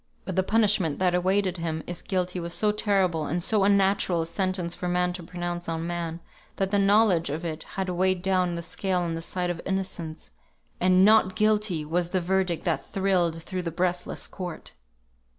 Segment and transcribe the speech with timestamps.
[0.25, 4.25] But the punishment that awaited him, if guilty, was so terrible, and so unnatural a
[4.25, 6.21] sentence for man to pronounce on man,
[6.55, 10.31] that the knowledge of it had weighed down the scale on the side of innocence,
[10.79, 14.71] and "Not Guilty" was the verdict that thrilled through the breathless court.